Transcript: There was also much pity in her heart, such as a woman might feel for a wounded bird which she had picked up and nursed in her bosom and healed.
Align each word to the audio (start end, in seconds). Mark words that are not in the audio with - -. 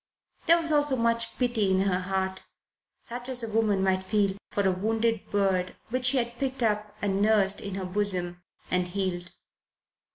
There 0.47 0.59
was 0.59 0.71
also 0.71 0.95
much 0.95 1.37
pity 1.37 1.69
in 1.69 1.81
her 1.81 1.99
heart, 1.99 2.41
such 2.97 3.29
as 3.29 3.43
a 3.43 3.51
woman 3.53 3.83
might 3.83 4.03
feel 4.03 4.35
for 4.51 4.67
a 4.67 4.71
wounded 4.71 5.29
bird 5.29 5.75
which 5.89 6.05
she 6.05 6.17
had 6.17 6.39
picked 6.39 6.63
up 6.63 6.95
and 7.03 7.21
nursed 7.21 7.61
in 7.61 7.75
her 7.75 7.85
bosom 7.85 8.41
and 8.71 8.87
healed. 8.87 9.29